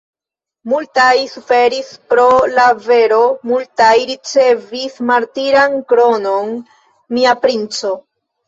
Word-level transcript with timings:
Multaj 0.71 1.19
suferis 1.33 1.91
pro 2.13 2.25
la 2.55 2.65
vero, 2.87 3.19
multaj 3.51 3.91
ricevis 4.13 4.99
martiran 5.13 5.79
kronon, 5.93 6.53
mia 7.19 7.39
princo! 7.47 7.97